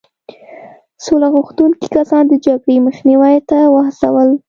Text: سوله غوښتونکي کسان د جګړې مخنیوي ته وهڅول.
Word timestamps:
سوله 1.05 1.27
غوښتونکي 1.35 1.87
کسان 1.95 2.23
د 2.27 2.33
جګړې 2.45 2.75
مخنیوي 2.87 3.37
ته 3.49 3.57
وهڅول. 3.73 4.29